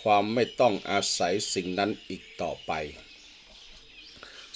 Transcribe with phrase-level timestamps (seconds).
[0.00, 2.72] ความไม่ต้องอาศัยสิ่งนั้นอีกต่อไป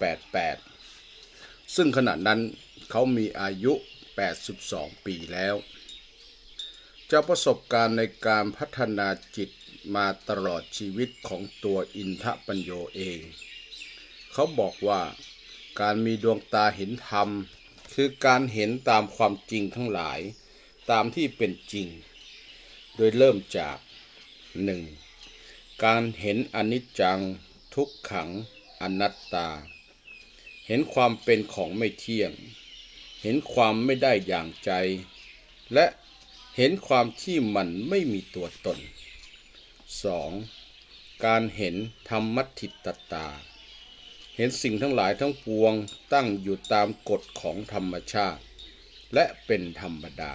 [0.00, 2.40] 1988 ซึ่งขณะนั้น
[2.90, 3.72] เขามีอายุ
[4.38, 5.54] 82 ปีแล้ว
[7.10, 9.50] จาประสบการณ์ในการพัฒนาจิต
[9.96, 13.20] มาตลอดชีวิตของตัวอินทปัญโยเอง
[14.32, 15.02] เขาบอกว่า
[15.80, 17.28] การมีดวงตาเห็นธรรม
[17.94, 20.20] คือการเห็นตามความจริงทั้งหลาย
[20.90, 21.88] ตามที่เป็นจริง
[22.96, 23.76] โดยเริ่มจาก
[25.00, 25.84] 1.
[25.84, 27.20] การเห็นอนิจจัง
[27.74, 28.28] ทุกขัง
[28.80, 29.48] อนัตตา
[30.66, 32.32] เห็นความเป็นของไม่เที่ยง
[33.22, 34.70] เห็นความไม่ได้อย่างใจ
[35.74, 35.86] และ
[36.56, 38.78] เห็นความที่มันไม่มีตัวตน
[40.42, 41.24] 2.
[41.24, 41.74] การเห็น
[42.08, 43.26] ธรรมัติตตา
[44.36, 45.74] เห็นสิ่งทั้งหลายทั้งปวง
[46.12, 48.42] ตั้งอยู่ตามกฎของธรรมชาติ
[49.14, 50.32] และเป็นธรรมดา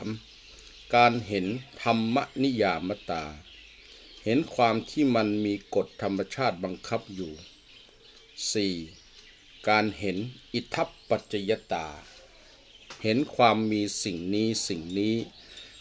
[0.00, 0.94] 3.
[0.94, 1.46] การเห็น
[1.82, 3.24] ธรรมนิยามตา
[4.24, 9.68] เห็นความที่มันมีกฎธรรมชาติบังคับอยู่ 4.
[9.68, 10.16] การเห็น
[10.52, 11.88] อิทัปปัจจยตา
[13.02, 15.14] เห็นความมีสิ่งนี้สิ่งนี้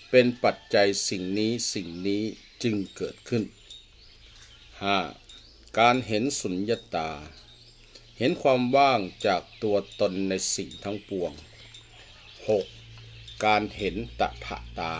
[0.09, 2.23] เป็นปัจจัยสิ่งนี้สิ่งนี้
[2.63, 5.26] จึงเกิดขึ้น 5.
[5.83, 7.09] การเห็นสุญญตา
[8.17, 11.31] เห็นความว่างจากตัวตนในสิ่งทั้งปวง
[12.57, 13.45] 6.
[13.45, 14.95] การเห็นตถะตา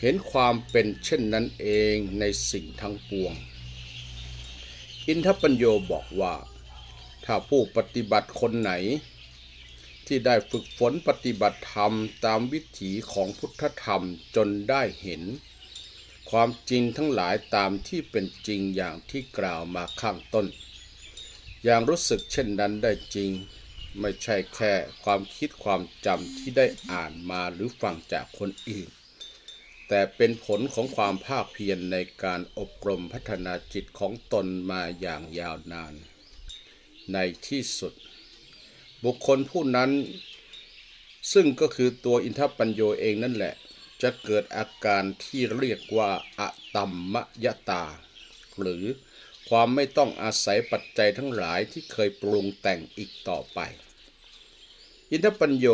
[0.00, 3.34] เห็นความเป็นเช่นนั้นเองในสิ่งทั้งปวง
[5.06, 6.34] อินทปัญโยบอกว่า
[7.24, 8.72] ถ้าผู้ปฏิบัติคนไหน
[10.06, 14.04] ที่ได้ฝึกฝนปฏิบัติธรรมตามวิถีของพุทธธรรม
[14.36, 15.22] จนได้เห็น
[16.30, 20.46] ความจริงทั้งหลายตามที่เป็นจริงอย่างที่กล่าวมาข้างต้น
[21.64, 23.30] อย่างรู้สึกเช่นนั้นได้จริง
[24.00, 24.72] ไม่ใช่แค่
[25.04, 28.88] ความคิดความจำที่ได้อ่านมาหรือฟังจากคนอื่น
[29.88, 35.94] แต่เป็นผลของความภาคเพียรในการอบรมพัฒนาจิตของตนมาอย่างยาวนาน
[37.12, 37.92] ในที่สุด
[39.04, 39.90] บุคคลผู้นั้น
[41.32, 43.54] ซึ่งก็คือตัวอินทปัญโยเองนั่นแหละ
[44.04, 46.10] จะเกิดอาการที่เรียกว่า
[46.40, 47.84] อะตัมมยตา
[48.60, 48.84] หรือ
[49.48, 53.58] ความไม่ต้องอาศัยปัจจัยทั้งหลายที่เคยปรุงแต่งอีกต่อไป
[55.10, 55.66] อินทปัญโย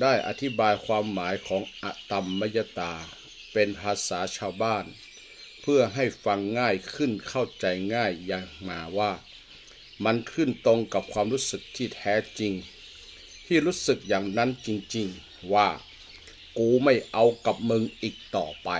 [0.00, 2.94] ได้อธิบายความหมายของอะตัมมยตา
[3.52, 4.84] เป็นภาษาชาวบ้าน
[5.60, 9.12] เพื่อให้ฟังง่ายขึ้นเข้าใจง่ายอย่างมาว่า
[10.04, 12.52] มันขึ้นตรงกับความรู้สึกที่แท้จริง
[13.46, 15.68] ที่รู้สึกอย่างนั้นจริง ๆ ว่า
[16.58, 18.70] กูไม่เอากับมึงอีกต่อไป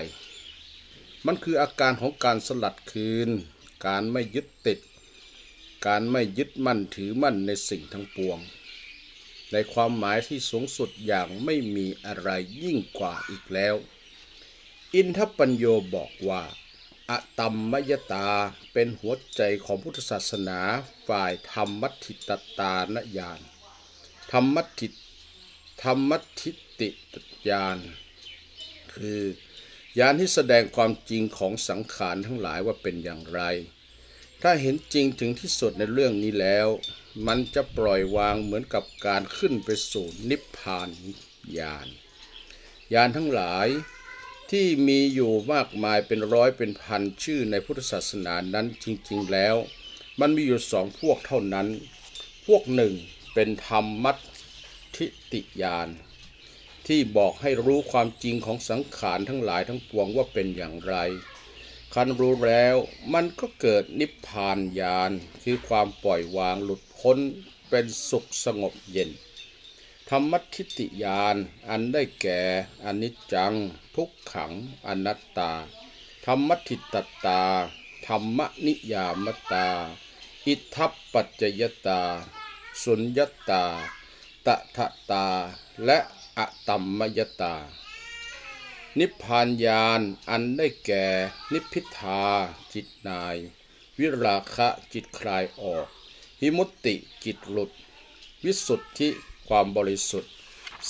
[1.27, 3.31] มันคืออาการของการสลัดคืน
[3.87, 4.79] การไม่ยึดติด
[5.87, 8.39] การไม่ยึดมั่นถือมั่นในสิ่งทั้งปวง
[9.53, 12.31] ในความหมายที่สูงสุดอย่างไม่มีอะไร
[12.63, 13.75] ยิ่งกว่าอีกแล้ว
[14.95, 16.43] อินทปัญโยบอกว่า
[17.11, 18.29] อะตัมมยตา
[18.73, 20.61] เป็นหัวใจของพุทธศาสนา
[21.09, 23.41] ฝ่ายธรรมัติตตานญาณ
[24.33, 24.89] ธรรมัติ
[25.83, 26.51] ธรรมัติ
[26.81, 26.89] ติ
[27.49, 27.79] ญาณ
[28.95, 29.21] คือ
[29.99, 33.41] ญาณที่แสดงความจริงของสังขารทั้งหลายว่าเป็นอย่างไร
[34.43, 36.69] ถ้าเห็นจริงถึงที่สุดในเรื่องนี้แล้ว
[37.27, 40.89] มันจะปล่อยวางเหมือนกับการขึ้นไปสู่นิพพาน
[41.59, 41.89] ญาณ
[42.95, 43.69] ญาณทั้งหลาย
[44.51, 49.57] ที่มีอยู่มากมายเป็นร้อยเป็นพันชื่อในพุทธศาสนานั้นจริง ๆแล้ว
[50.21, 51.69] มันมีอยู่สองพวกเท่านั้น
[52.47, 52.95] พวกหนึ่ง
[53.35, 54.17] เป็นธรรมมัต
[55.63, 55.89] ยาน
[56.87, 60.95] ที่บอกให้รู้ความจริงของสังขารทั้งหลายทั้งปวงว่าเป็นอย่างไร
[61.95, 62.77] คันรู้แล้ว
[63.13, 65.11] มันก็เกิดนิพพานญาณ
[65.43, 67.19] คือความปล่อยวางหลุดพ้น
[67.69, 69.11] เป็นสุขสงบเย็น
[70.09, 71.37] ธรรมทิติยาน
[71.69, 72.41] อันได้แก่
[72.85, 73.53] อนิจจัง
[73.95, 74.53] ทุกขัง
[74.87, 75.53] อนัตตา
[76.27, 76.95] ธรรมทิต
[77.25, 77.43] ตา
[78.07, 79.69] ธรรมนิยามตา
[80.47, 82.03] อิทัปปัจจยตา
[82.83, 83.19] สุญญ
[83.51, 83.65] ตา
[84.47, 84.79] ตถ
[85.11, 85.29] ตา
[85.85, 85.99] และ
[86.39, 87.55] อะตัมมยตา
[88.99, 90.01] นิพพานญาณ
[90.31, 91.07] อันได้แก่
[91.53, 92.23] นิพพิทา
[92.73, 93.37] จิตนาย
[93.99, 95.87] วิราคะจิตคลายออก
[96.41, 96.95] หิมุตติ
[97.25, 97.71] จิตหลุด
[98.45, 99.09] วิสุทธิ
[99.49, 100.33] ความบริสุทธิ์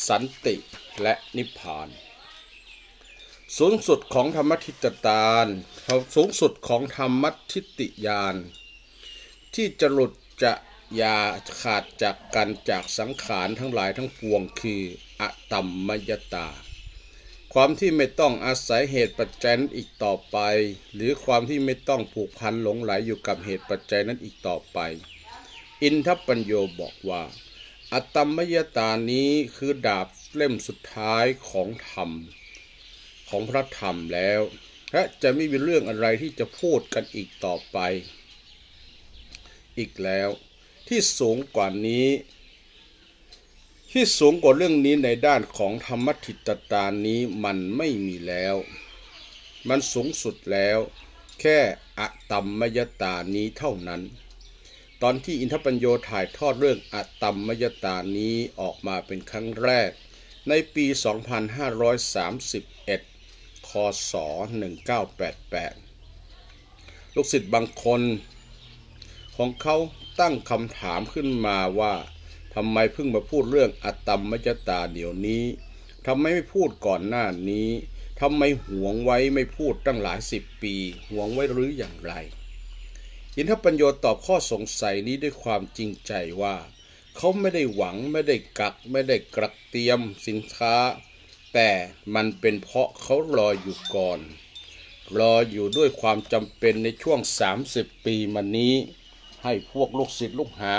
[0.07, 0.55] สันติ
[1.03, 1.89] และนิพพาน
[3.59, 5.47] สูงสุดของธรรมทิฏฐาน
[6.15, 8.37] สูงสุดของธรรมทิฏฐิยาน
[9.55, 10.13] ที่จะหลุด
[10.43, 10.53] จะ
[10.97, 11.19] อย่า
[11.61, 14.83] ขาดจากกันจากสังขารทั้งหลายทั้งปวงคือ
[15.21, 16.49] อะตัมมยตา
[17.53, 20.39] ความที่ไม่ต้องอาศัยเหตุปัจจัยนั้นอีกต่อไป
[20.95, 24.79] หรือความที่ไม่ต้องผูกพันหลงไหลอยู่กับเหตุปัจจัยนั้นอีกต่อไป
[25.83, 27.23] อินทปัญโยบอกว่า
[27.93, 30.07] อะตัมมยตานี้คือดาบ
[30.37, 32.11] เล่มสุดท้ายของธรรม
[33.29, 34.41] ของพระธรรมแล้ว
[34.93, 37.79] และจะไม่มีเรื่องอะไรที่จะพูดกันอีกต่อไป
[39.79, 40.29] อีกแล้ว
[40.89, 42.09] ที่สูงกว่านี้
[43.93, 48.57] ที่สูงกว่าเรื่องนี้ในด้านของธรรมทิตตานี้มันไม่มีแล้ว
[49.69, 50.79] มันสูงสุดแล้ว
[51.41, 51.59] แค่
[51.99, 54.03] อะตัมมยตานี้เท่านั้น
[55.03, 59.91] ตอนที่อินทปัญโยถ่ายทอดเรื่องอะตัมมยตานี้ออกมาเป็นครั้งแรก
[60.49, 60.87] ในปี
[62.89, 63.71] 2531 ค
[64.11, 64.15] ศ
[65.85, 68.03] 1988 ลูกศิษย์บางคน
[69.37, 69.77] ของเขา
[70.21, 71.95] ตั้งคำถามขึ้นมาว่า
[72.55, 75.45] ทำไมเพิ่งมาพูดเรื่องอตัมมจตาเดี๋ยวนี้
[76.07, 77.69] ทำไมไม่พูดก่อนหน้านี้
[78.21, 80.75] ทำไมหวงไว้ไม่พูดตั้งหลายสิบปี
[81.11, 82.13] หวงไว้หรืออย่างไร
[83.37, 86.13] อินทปัญโยตอบข้อสงสัยนี้ด้วยความจริงใจ
[86.43, 86.57] ว่า
[87.17, 90.77] เขาไม่ได้หวังไม่ได้กัก ไม่ได้กระเตรียมสินค้า
[91.55, 91.71] แต่
[92.15, 94.21] มันเป็นเพราะเขารออยู่ก่อน
[95.19, 97.21] รออยู่ด้วยความจำเป็นในช่วง
[97.63, 98.75] 30 ปีมานี้
[99.43, 100.77] ให้พวกลูกศิษย์ลูกหา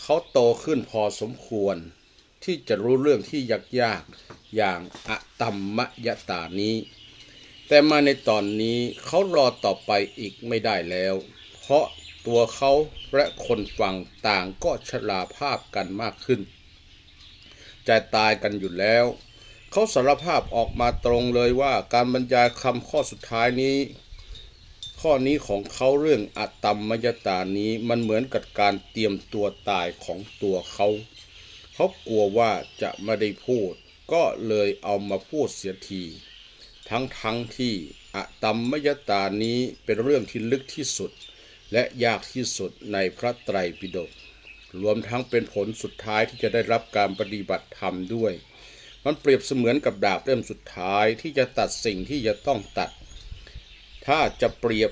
[0.00, 1.76] เขาโตขึ้นพอสมควร
[2.44, 4.02] ที่จะรู้เรื่องที่ยากยาก
[4.56, 6.76] อย่างอะตัมมยตานี้
[7.68, 11.14] แต่มาในตอนนี้เขารอต่อไปอีกไม่ได้แล้ว
[11.60, 11.84] เพราะ
[12.26, 12.72] ตัวเขา
[13.14, 13.94] และคนฟัง
[14.28, 16.40] ต่างก็ชราภาพกันมากขึ้น
[17.88, 19.04] จะตายกันอยู่แล้ว
[19.70, 23.76] เขาสารภาพออกมาตรงเลยว่าการบรรยายคำข้อสุดท้ายนี้
[25.04, 30.88] ข้อนี้ของเขาเรื่องอัตตมมยตานี้มันเหมือนกับการเตรียมตัวตายของตัวเขา
[31.74, 32.52] เขากลัวว่า
[32.82, 33.72] จะไม่ได้พูด
[34.12, 36.04] ก็เลยเอามาพูดเสียที
[36.88, 37.74] ทั้งทั้งที่
[38.14, 41.10] อะตัมมยตานี้เป็นเรื่องที่ลึกที่สุด
[41.72, 44.10] และยากที่สุดในพระไตรปิฎก
[44.82, 48.32] รวมทั้งเป็นผลสุดท้ายที่จะได้รับการปฏิบัติธรรมด้วย
[49.04, 52.90] มันเปรียบเสมือนกับดาบเล่มสุดท้ายที่จะตัดสิ่งที่จะต้องตัด
[54.14, 54.90] ถ้าจะเปรียบ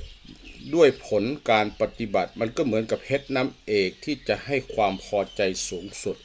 [0.75, 6.17] ด้วยผลการปฏิบัติมันก็เหมือนกับเพชรน้ำเอกที่จะให้ความพอใจสูงสุด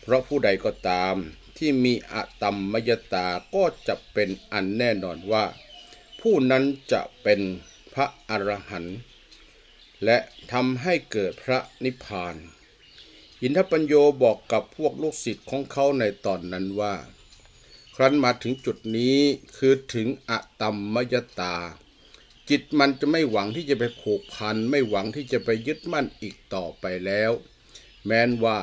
[0.00, 1.14] เพราะผู้ใดก็ตาม
[1.58, 5.44] ที่มีอะตัมมยตาก็จะเป็นอันแน่นอนว่า
[6.20, 7.40] ผู้นั้นจะเป็น
[7.94, 8.98] พระอรหันต์
[10.04, 10.18] และ
[10.52, 12.34] ทำให้เกิดพระนิพพาน
[13.42, 16.94] อินทปัญโยบอกกับพวกลูกศิษย์ของเขาในตอนนั้นว่า
[17.94, 19.18] ครั้นมาถึงจุดนี้
[19.56, 21.56] คือถึงอะตัมมยตา
[22.54, 27.32] จิตมันจะไม่หวังที่จะไปผูกพัน ไม่หวังที่จะไปยึดมั่นอีกต่อไปแล้ว
[28.06, 28.58] แม้นว่า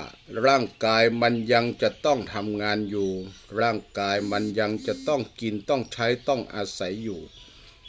[0.45, 3.11] ร่างกายมันยังจะต้องทำงานอยู่
[3.59, 7.21] ร่างกายมันยังจะต้องกินต้องใช้ต้องอาศัยอยู่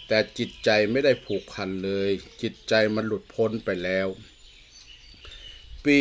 [0.07, 2.11] แต่จิตใจไม่ได้ผูกพันเลย
[2.43, 4.09] จิตใจมันหลุดพ้นไปแล้ว
[5.85, 5.99] ปี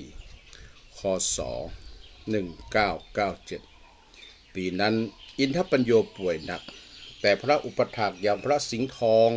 [0.00, 1.00] 2534ค
[1.36, 1.38] ศ
[3.60, 4.94] 1997 ปีนั้น
[5.38, 6.62] อินทปัญโยป่วยหนัก
[7.20, 9.30] แต่พระอุปถากอย่างพระสิงห์ทอง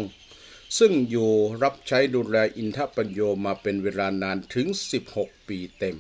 [0.79, 1.31] ซึ่งอยู่
[1.63, 4.67] รับใช้ดูแลอินทปัญโยมาเป็นเวลานานถึง
[5.07, 5.97] 16 ปีเต็ม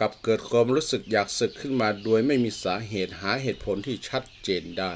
[0.00, 4.94] กับเกิดความรู้สึกอยากศึกขึ้นมาโดยไม่มีสาเหตุหาเหตุผลที่ชัดเจนได้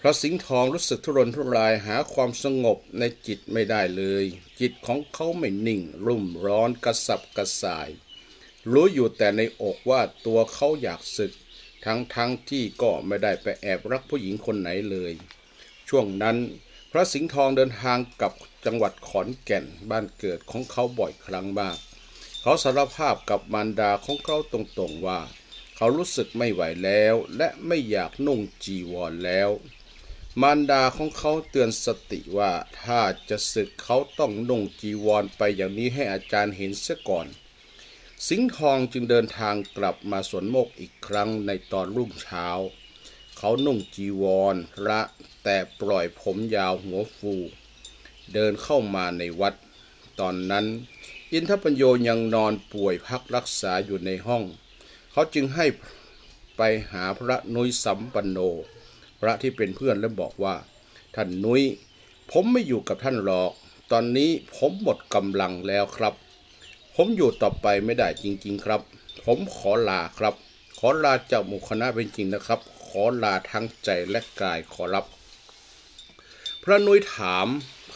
[0.00, 4.24] พระสิงห์ทองรู้สึกทุรนทุรายหาความสงบในจิตไม่ได้เลย
[4.60, 7.88] จิตของเขาไม่นิ่ง รุ่มร้อนกระสับกระส่าย
[8.72, 11.32] รู้อยู่แต่ในอกว่าตัวเขาอยากศึก
[11.84, 15.12] ทั้งทั้งที่ก็ไม่ได้ไปแอบรักผู้หญิงคนไหนเลย
[15.88, 16.36] ช่วงนั้น
[16.90, 18.32] พระสิงห์ทองเดินทางกับ
[18.64, 21.78] จังหวัดขอนแก่นบ้านเกิดของเขาบ่อยครั้งมาก
[22.42, 25.20] เขาสารภาพกับมารดาของเขาตรงๆว่า
[25.76, 29.50] เขารู้สึกไม่ไหวแล้ว และไม่อยากนุ่งจีวรแล้ว
[30.40, 37.26] มารดาของเขาเตือนสติว่าถ้าจะศึกเขาต้องนุ่งจีวรไปอย่างนี้ให้อาจารย์เห็นเสียก่อน
[38.28, 42.46] สิงห์ทองจึงเดินทางกลับมาสวนโมกอีกครั้งในตอนรุ่งเช้า
[43.36, 44.24] เขานุ่งจีว
[44.54, 45.00] รระ
[45.44, 47.34] แต่ปล่อยผมยาวหัวฟู
[48.32, 49.54] เดินเข้ามาในวัด
[50.20, 50.66] ตอนนั้น
[51.32, 54.42] อินทปัญโยยังนอนป่วยพักรักษาอยู่ในห้อง
[55.12, 55.66] เขาจึงให้
[56.56, 58.38] ไปหาพระนุ้ยสัมปันโน
[59.20, 60.54] พระที่เป็นเพื่อนและบอกว่า
[61.14, 61.62] ท่านนุ้ย
[62.30, 63.52] ผมไม่อยู่กับท่านหรอก
[63.90, 66.14] ตอนนี้ผมหมดกำลังแล้วครับ
[66.94, 68.80] ผมอยู่ต่อไปไม่ได้จริง ๆ ครับ
[69.24, 70.34] ผมขอลาครับ
[70.78, 75.04] ขอลาจากหมู่คณะเป็นจริงนะครับ ขอลาทั้งใจและกายขอรับ
[76.62, 77.46] พระนุ้ยถาม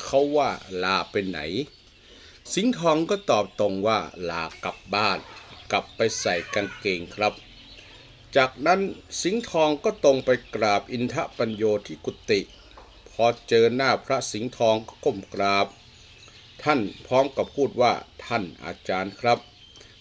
[0.02, 0.50] เขาว่า
[0.82, 1.38] ลาไปไหน
[2.54, 3.98] สิงห์ทองก็ตอบตรงว่า
[4.30, 5.18] ลากลับบ้าน
[5.72, 7.32] กลับไปใส่กางเกงครับ
[8.36, 8.80] จากนั้น
[9.22, 12.40] สิงห์ทองก็ตรงไปกราบอินทปัญโยที่กุฏิ
[13.10, 15.66] พอเจอหน้าพระสิงห์ทองก็ก้มกราบ
[16.70, 17.92] ท่านพร้อมกับพูดว่า
[18.26, 19.38] ท่านอาจารย์ครับ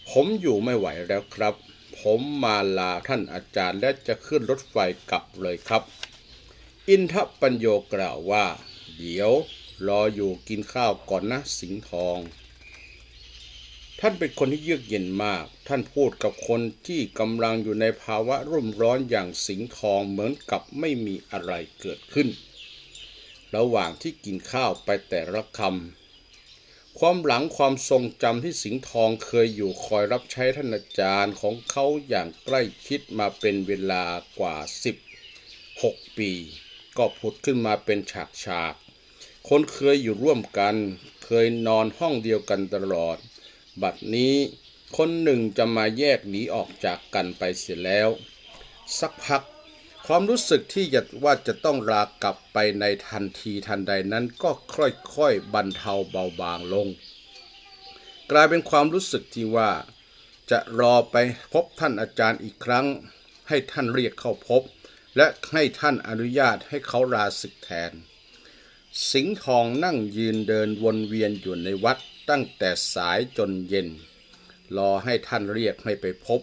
[0.09, 1.55] ผมอยู่ไม่ไหวแล้วครับ
[1.99, 4.77] ผมมาลาท่านอาจารย์และจะขึ้นรถไฟ
[5.11, 5.83] กลับเลยครับ
[6.89, 8.45] อินทปัญโยกล่าวว่า
[8.97, 9.31] เดี๋ยว
[9.87, 12.17] รออยู่กินข้าวก่อนนะสิงห์ทอง
[13.99, 22.27] ท่านเป็นคนที่เยือกเย็นมาก ท่านพูดกับคนที่กำลังอยู่ในภาวะรุ่มร้อนอย่างสิงห์ทองเหมือนกับไม่มีอะไรเกิดขึ้น
[23.55, 26.04] ระหว่างที่กินข้าวไปแต่ละคำ
[26.99, 34.03] ความหลังความทรงจำที่สิงห์ทองเคยอยู่คอยรับใช้ท่านอาจารย์ของเขาอย่างใกล้ชิดมาเป็นเวลา
[34.39, 34.95] กว่าสิบ
[35.81, 36.31] หกปี
[36.97, 38.73] ก็ผุดขึ้นมาเป็นฉากฉาก
[39.49, 40.75] คนเคยอยู่ร่วมกัน
[41.25, 43.17] เคยนอนห้องเดียวกันตลอด
[43.81, 44.35] บัดนี้
[44.97, 48.09] คนหนึ่งจะมาแยกหนีออกจากกันไปเสียแล้ว
[48.99, 49.43] สักพัก
[50.09, 56.87] ความรู้สึกที่จะว่าจะต้องลากลับไปในทันทีทันใดนั้นก็ค่อยๆบรรเทาเบาบางลง
[58.31, 59.71] กลายเป็นความรู้สึกที่ว่า
[60.51, 61.15] จะรอไป
[61.53, 62.85] พบท่านอาจารย์อีกครั้ง
[63.47, 64.61] ให้ท่านเรียกเข้าพบ
[65.17, 67.91] และให้ท่านอนุญาตให้เขาลาศึกแทน
[69.11, 71.97] สิงห์ทองนั่งยืนเดินวนเวียนอยู่ในวัด
[72.29, 73.87] ตั้งแต่สายจนเย็น
[74.77, 76.41] รอให้ท่านเรียกให้ไปพบ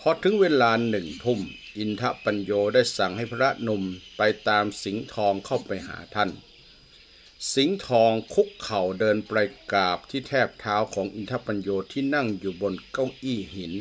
[0.00, 1.40] พอถึงเวลาหนึ่งทุ่ม
[1.78, 3.82] อินทปัญโยได้สั่งให้พระหนุ่ม
[4.16, 6.30] ไปตามสิงห์ทองเข้าไปหาท่าน
[7.54, 9.32] สิงห์ทองคุกเข่าเดินไป
[9.72, 13.74] กราบที่แทบเท้าของอินทปัญโยที่นั่งอยู่บนเก้าอี้หิน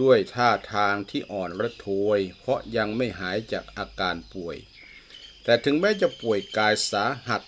[0.00, 4.56] ด้วยท่าทางที่อ่อนระทวย เพราะยังไม่หายจากอาการป่วย
[5.44, 7.42] แต่ถึงแม้จะป่วยกายสาหัส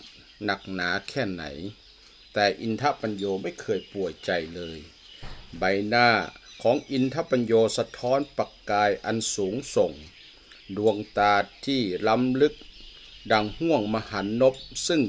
[0.45, 1.45] หนักหนาแค่ไหน
[2.35, 4.79] แต่อินทปัญโยไม่เคยป่วยใจเลย
[5.59, 6.09] ใบหน้า
[6.69, 9.93] ของอินทปัญโยสะท้อนประกายอันสูงส่ง
[10.77, 11.35] ดวงตา
[11.67, 12.55] ที่ล้ำลึก
[13.33, 14.55] ดังห่วงมหันนบ
[14.87, 15.03] ซึ่ง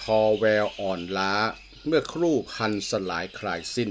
[0.00, 1.34] ทอแววอ่อนล้า
[1.86, 3.90] เมื่อครู่พันสลายคลายสิ้น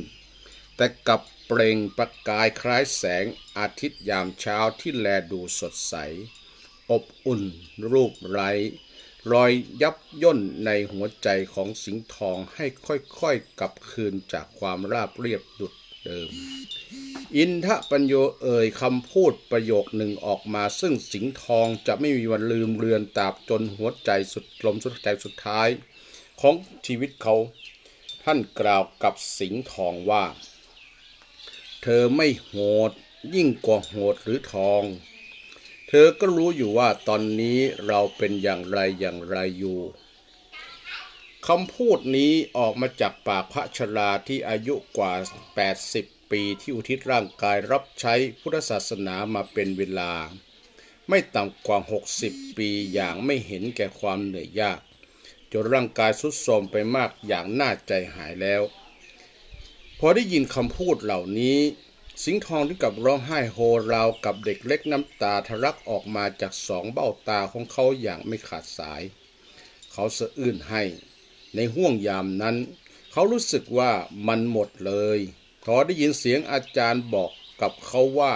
[0.76, 3.26] แต่กับเปล่งประกายคล้ายแสง
[3.58, 5.96] อาทิตย์ยามเช้าที่แลดูสดใส
[6.92, 7.42] อบอุ่น
[7.92, 8.52] รูปไร้
[9.32, 9.52] รอย
[9.82, 15.74] ยับย่นในหัวใจของสิงห์ทองให้ค่อยๆกลับคืนจากความราบเรียบดุด
[16.06, 16.30] เดิม
[17.36, 25.70] อินทปัญโยเอ่ยคำพูดประโยคหนึ่งออกมา ซึ่งสิงห์ทองจะไม่มีวันลืมเลือนตราบจนหัวใจสุดลมสุดใจสุดท้าย
[26.42, 27.36] ของชีวิตเขา
[28.24, 30.24] ท่านกล่าวกับสิงห์ทองว่า
[31.82, 32.54] เธอไม่โห
[32.90, 32.92] ด
[33.36, 34.84] ยิ่งกว่าโหดหรือทอง
[35.90, 39.80] เธอก็รู้อยู่ว่าตอนนี้เราเป็นอย่างไรอย่างไรอยู่
[41.52, 45.14] คำพูดนี้ออกมาจากปากพระชราที่อายุกว่า
[45.74, 50.14] 80 ปีที่อุทิศร่างกายรับใช้พุทธศาสนามาเป็นเวลา
[51.10, 51.80] ไม่ต่ำกว่า
[52.20, 54.80] 60 ปีอย่างไม่เห็นแก่ความเหนื่อยยาก
[55.52, 58.62] จนร่างกายทรุดโทรมไปมากอย่างน่าใจหายแล้ว
[60.00, 61.60] พอได้ยินคำพูดเหล่านี้
[62.24, 63.58] สิงห์ทองที่กับร้องไห้โฮ
[63.92, 69.02] ราวกับเด็กเล็กน้ำตาทะลักออกมาจากสองเบ้าตาของเขาอย่างไม่ขาดสาย
[69.92, 70.84] เขาสะอื้นให้
[71.56, 72.56] ในห่วงยามนั้น
[73.12, 73.92] เขารู้สึกว่า
[74.28, 75.20] มันหมดเลย
[75.64, 77.32] พอได้ยินเสียงอาจารย์บอก
[77.62, 78.34] กับเขาว่า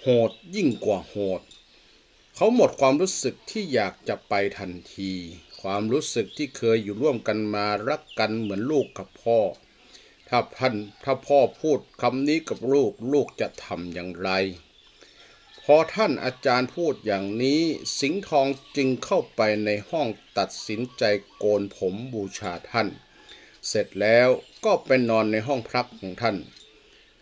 [0.00, 1.42] โหดยิ่งกว่าโหด
[2.34, 5.12] เขาหมดความรู้สึกที่อยากจะไปทันที
[5.60, 9.38] ความรู้สึกที่เคยอยู่ร่วมกันมารักกันเหมือนลูกกับพ่อ
[10.28, 10.74] ถ้าพัน
[11.04, 14.30] ถ้าพ่อพูดคำนี้กับลูกลูกจะทำอย่างไร
[15.68, 17.60] พอท่านอาจารย์พูดอย่างนี้
[18.00, 18.46] สิงห์ทอง
[18.76, 20.08] จึงเข้าไปในห้อง
[20.38, 21.02] ตัดสินใจ
[21.36, 22.88] โกนผมบูชาท่าน
[23.68, 24.28] เสร็จแล้ว
[24.64, 26.36] ก็ไปนอนในห้องพักของท่าน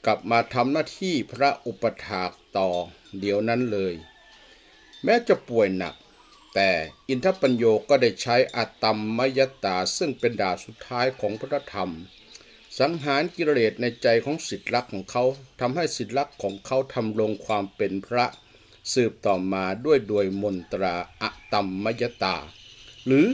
[0.05, 2.71] กลับมาทำหน้าที่พระอุปถากต่อ
[3.19, 3.95] เดี๋ยวนั้นเลย
[5.05, 5.95] แม้จะป่วยหนัก
[6.55, 6.71] แต่
[7.09, 11.91] อินทปัญโยก็ได้ใช้อาตมมยตาซึ่งเป็นดาสุดท้ายของพระธรรม
[12.79, 15.25] สังหารกิเลสในใจของสิทธิรักของเขา
[15.61, 18.27] ทำให้สิทธิรักของเขาทำลงความเป็นพระ
[18.93, 22.37] สืบต่อมาด้วยโดยมนตราอะตัมมยตา
[23.07, 23.27] หรือ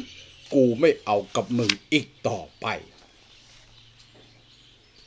[0.54, 2.66] กูไม่เอากับมึงอีกต่อไป